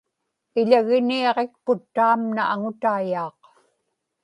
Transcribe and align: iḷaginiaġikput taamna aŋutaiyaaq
iḷaginiaġikput 0.59 1.81
taamna 1.95 2.43
aŋutaiyaaq 2.53 3.39